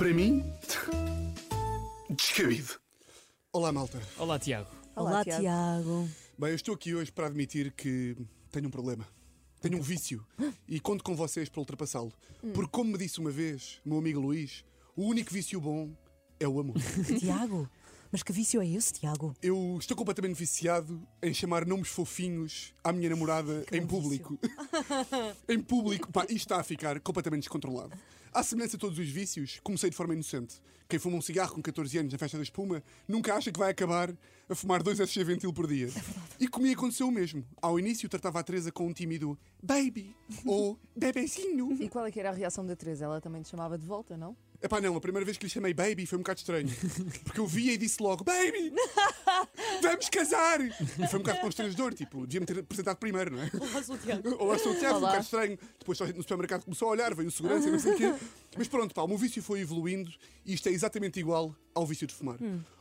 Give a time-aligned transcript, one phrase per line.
[0.00, 0.42] Para mim,
[2.08, 2.80] descabido.
[3.52, 4.00] Olá, malta.
[4.16, 4.66] Olá, Tiago.
[4.96, 5.42] Olá, Olá, Tiago.
[5.42, 6.08] Tiago.
[6.38, 8.16] Bem, eu estou aqui hoje para admitir que
[8.50, 9.06] tenho um problema.
[9.60, 10.26] Tenho um vício
[10.66, 12.14] e conto com vocês para ultrapassá-lo.
[12.54, 14.64] Porque, como me disse uma vez o meu amigo Luís,
[14.96, 15.94] o único vício bom
[16.40, 16.76] é o amor.
[17.20, 17.68] Tiago?
[18.12, 19.36] Mas que vício é esse, Tiago?
[19.40, 24.36] Eu estou completamente viciado em chamar nomes fofinhos à minha namorada em público.
[25.48, 27.92] em público, pá, isto está a ficar completamente descontrolado.
[28.32, 30.60] À semelhança de todos os vícios, comecei de forma inocente.
[30.88, 33.70] Quem fuma um cigarro com 14 anos na festa da espuma nunca acha que vai
[33.70, 34.12] acabar
[34.48, 35.88] a fumar dois SG Ventil por dia.
[36.40, 37.44] E comigo aconteceu o mesmo.
[37.62, 41.80] Ao início tratava a Teresa com um tímido baby ou bebezinho.
[41.80, 43.04] E qual é que era a reação da Teresa?
[43.04, 44.36] Ela também te chamava de volta, não?
[44.62, 46.68] Epá, não, a primeira vez que lhe chamei baby foi um bocado estranho.
[47.24, 48.72] Porque eu via e disse logo: Baby!
[49.80, 50.60] Vamos casar!
[50.60, 53.50] E foi um bocado constrangedor, tipo, devia-me ter apresentado primeiro, não é?
[53.58, 54.28] Olá, sou o Tiago.
[54.38, 55.58] Olá, sou o Tiago, foi um bocado estranho.
[55.78, 57.94] Depois só a gente no supermercado começou a olhar, veio o segurança e não sei
[57.94, 58.14] o quê.
[58.56, 60.12] Mas pronto, pá, o meu vício foi evoluindo
[60.44, 62.36] e isto é exatamente igual ao vício de fumar.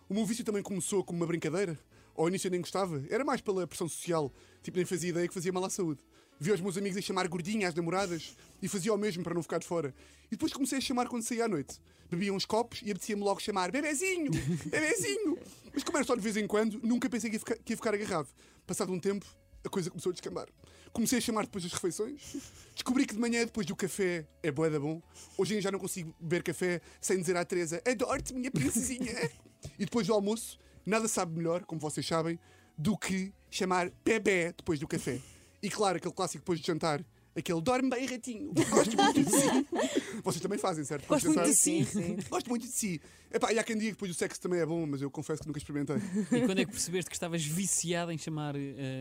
[0.09, 1.79] O meu vício também começou como uma brincadeira.
[2.15, 4.33] Ao início eu nem gostava, era mais pela pressão social.
[4.61, 6.01] Tipo, nem fazia ideia que fazia mal à saúde.
[6.39, 9.43] Via os meus amigos a chamar gordinha às namoradas e fazia o mesmo para não
[9.43, 9.93] ficar de fora.
[10.27, 11.81] E depois comecei a chamar quando saía à noite.
[12.09, 14.31] Bebia uns copos e apetecia-me logo chamar bebezinho,
[14.65, 15.37] bebezinho.
[15.73, 17.77] Mas como era só de vez em quando, nunca pensei que ia ficar, que ia
[17.77, 18.29] ficar agarrado.
[18.65, 19.25] Passado um tempo,
[19.65, 20.47] a coisa começou a descambar.
[20.93, 22.37] Comecei a chamar depois das refeições.
[22.73, 25.01] Descobri que de manhã, depois do café, é boa da bom.
[25.37, 29.29] Hoje em dia já não consigo beber café sem dizer à Teresa: Adoro-te, minha princesinha.
[29.77, 32.39] e depois do almoço, nada sabe melhor, como vocês sabem,
[32.77, 35.19] do que chamar bebê depois do café.
[35.61, 37.03] E claro, aquele clássico depois de jantar.
[37.35, 38.51] Aquele dorme bem, ratinho.
[38.69, 39.67] Gosto muito de si.
[40.23, 41.07] Vocês também fazem, certo?
[41.07, 41.85] Gosto muito de si.
[41.85, 42.17] Sim.
[42.29, 42.99] Gosto muito de si.
[43.31, 45.41] Epá, e há quem diga que depois o sexo também é bom, mas eu confesso
[45.41, 45.97] que nunca experimentei.
[45.97, 48.55] E quando é que percebeste que estavas viciado em chamar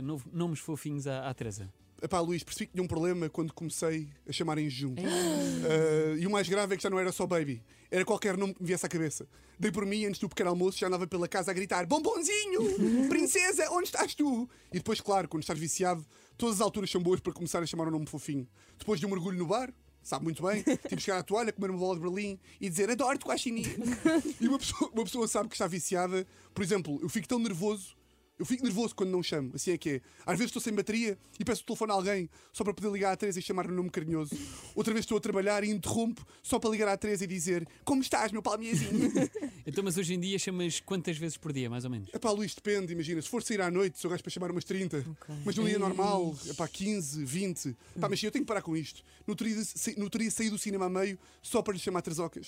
[0.04, 1.68] novo- nomes fofinhos à, à Teresa?
[2.00, 4.94] Epá, Luís, percebi que tinha um problema quando comecei a chamar em jejum.
[4.98, 7.60] Ah, e o mais grave é que já não era só baby,
[7.90, 9.26] era qualquer nome que me viesse à cabeça.
[9.58, 13.08] Dei por mim, antes do pequeno almoço, já andava pela casa a gritar: Bombonzinho!
[13.08, 14.48] Princesa, onde estás tu?
[14.72, 16.06] E depois, claro, quando estás viciado,
[16.36, 18.46] todas as alturas são boas para começar a chamar um nome fofinho.
[18.78, 21.78] Depois de um mergulho no bar, sabe muito bem, tipo chegar à toalha, comer uma
[21.78, 23.64] bola de Berlim e dizer adoro-te, guaxinim.
[24.40, 26.24] e uma pessoa, uma pessoa sabe que está viciada.
[26.54, 27.97] Por exemplo, eu fico tão nervoso
[28.38, 30.00] eu fico nervoso quando não chamo, assim é que é.
[30.24, 33.12] Às vezes estou sem bateria e peço o telefone a alguém só para poder ligar
[33.12, 34.34] à Teresa e chamar-lhe um nome carinhoso.
[34.74, 38.00] Outra vez estou a trabalhar e interrompo só para ligar à Teresa e dizer Como
[38.02, 39.10] estás, meu palmiazinho?
[39.66, 42.08] Então, mas hoje em dia chamas quantas vezes por dia, mais ou menos?
[42.14, 43.20] Epá, Luís, depende, imagina.
[43.20, 45.04] Se for sair à noite, sou gajo para chamar umas 30.
[45.44, 47.76] Mas num dia normal, epá, 15, 20.
[48.00, 49.02] Pá, mas sim, eu tenho que parar com isto.
[49.26, 51.78] No outro dia, sa- no outro dia saí do cinema a meio só para lhe
[51.78, 52.46] chamar Trezocas.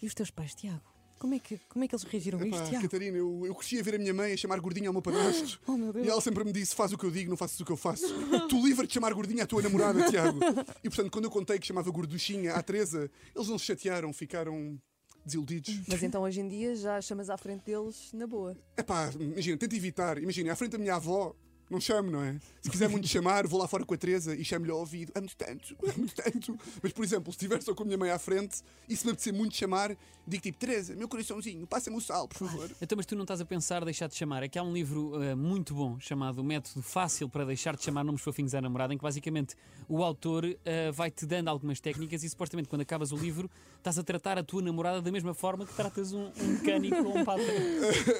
[0.00, 0.80] E os teus pais, Tiago?
[1.20, 2.82] Como é que, como é que eles reagiram a Epá, isto, Tiago?
[2.84, 5.60] Catarina, eu, eu cresci a ver a minha mãe a chamar gordinha ao meu padrasto.
[5.68, 6.06] Oh, meu Deus.
[6.06, 7.76] E ela sempre me disse: faz o que eu digo, não faças o que eu
[7.76, 8.06] faço.
[8.48, 10.38] tu livre de chamar gordinha à tua namorada, Tiago.
[10.82, 14.80] E portanto, quando eu contei que chamava gorduchinha à Teresa, eles não se chatearam, ficaram
[15.22, 15.78] desiludidos.
[15.86, 18.56] Mas então hoje em dia já chamas à frente deles na boa.
[18.74, 20.16] Epá, imagina, tenta evitar.
[20.16, 21.36] Imagina, à frente da minha avó.
[21.70, 22.36] Não chamo, não é?
[22.60, 25.12] Se quiser muito chamar, vou lá fora com a Teresa e chamo-lhe ao ouvido.
[25.14, 26.58] Amo-te tanto, amo-te tanto.
[26.82, 29.12] Mas, por exemplo, se estiver só com a minha mãe à frente e se me
[29.12, 32.68] apetecer muito chamar, digo tipo: Teresa, meu coraçãozinho, passa-me o sal, por favor.
[32.82, 34.42] Então, mas tu não estás a pensar deixar de chamar?
[34.42, 38.02] É que há um livro eh, muito bom chamado Método Fácil para Deixar de Chamar
[38.02, 39.54] Nomes Fofinhos à Namorada, em que basicamente
[39.88, 43.48] o autor eh, vai-te dando algumas técnicas e supostamente quando acabas o livro
[43.78, 47.18] estás a tratar a tua namorada da mesma forma que tratas um, um mecânico ou
[47.18, 47.40] um pata.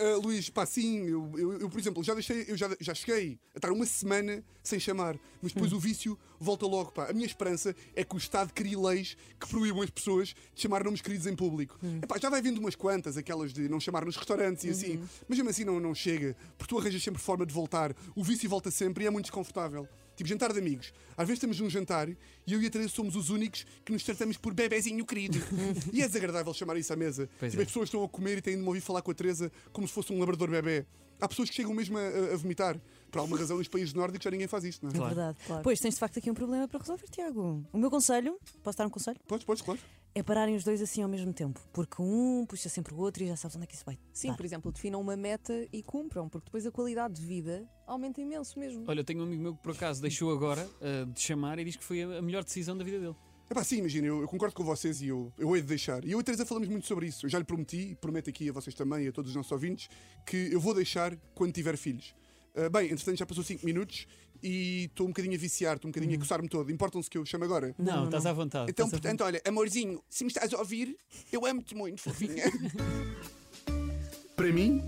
[0.01, 3.40] Uh, Luís, pá, sim, eu, eu, eu, por exemplo, já deixei, eu já, já cheguei
[3.55, 7.11] a estar uma semana sem chamar, mas depois o vício volta logo, pá.
[7.11, 10.85] A minha esperança é que o Estado crie leis que proíbam as pessoas de chamar
[10.85, 11.77] nomes queridos em público.
[12.03, 15.37] Epá, já vai vindo umas quantas, aquelas de não chamar nos restaurantes e assim, mas
[15.39, 17.95] mesmo assim não, não chega, porque tu arranjas sempre forma de voltar.
[18.15, 19.89] O vício volta sempre e é muito desconfortável.
[20.21, 20.93] Tipo, jantar de amigos.
[21.17, 24.03] Às vezes estamos num jantar e eu e a Teresa somos os únicos que nos
[24.05, 25.39] tratamos por bebezinho querido.
[25.95, 27.27] e é desagradável chamar isso à mesa.
[27.39, 27.65] Pois tipo, é.
[27.65, 29.89] as pessoas estão a comer e têm de me ouvir falar com a Teresa como
[29.89, 30.85] se fosse um labrador bebê.
[31.19, 32.79] Há pessoas que chegam mesmo a, a- a vomitar.
[33.11, 34.97] Por alguma razão, nos países nórdicos já ninguém faz isto, não é?
[34.97, 35.39] É verdade.
[35.47, 35.63] claro.
[35.63, 37.67] Pois tens de facto aqui um problema para resolver, Tiago.
[37.73, 39.19] O meu conselho, posso dar um conselho?
[39.27, 39.81] Podes, podes, claro.
[40.15, 41.61] É pararem os dois assim ao mesmo tempo.
[41.73, 43.99] Porque um puxa sempre o outro e já sabes onde é que isso vai.
[44.13, 44.37] Sim, dar.
[44.37, 48.59] por exemplo, definam uma meta e cumpram, porque depois a qualidade de vida aumenta imenso
[48.59, 48.85] mesmo.
[48.87, 51.65] Olha, eu tenho um amigo meu que por acaso deixou agora eh, de chamar e
[51.65, 53.17] diz que foi a a melhor decisão da vida dele.
[53.49, 56.05] É pá, sim, imagina, eu, eu concordo com vocês e eu, eu hei de deixar.
[56.05, 57.27] E eu e a Teresa falamos muito sobre isso.
[57.27, 59.51] Eu já lhe prometi, e prometo aqui a vocês também e a todos os nossos
[59.51, 59.89] ouvintes,
[60.25, 62.15] que eu vou deixar quando tiver filhos.
[62.55, 64.07] Ah, bem, entretanto já passou 5 minutos
[64.43, 66.71] e estou um bocadinho a viciar, estou um bocadinho a coçar-me todo.
[66.71, 67.75] Importam-se que eu chame agora?
[67.79, 68.71] Não, estás à vontade.
[68.71, 70.97] Então, estás à portanto, olha, amorzinho, se me estás a ouvir,
[71.33, 72.45] eu amo-te muito, fofinha.
[74.35, 74.83] Para mim,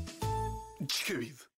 [0.80, 1.51] descabido.